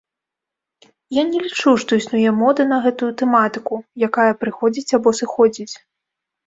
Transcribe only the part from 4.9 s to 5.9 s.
або сыходзіць.